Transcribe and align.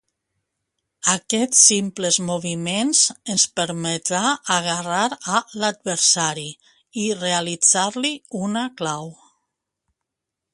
Aquests 1.15 1.59
simples 1.65 2.15
moviments 2.29 3.01
ens 3.33 3.45
permetrà 3.59 4.21
agarrar 4.55 5.03
a 5.41 5.43
l'adversari 5.65 6.47
i 7.03 7.05
realitzar-li 7.25 8.15
una 8.41 8.65
clau. 8.81 9.13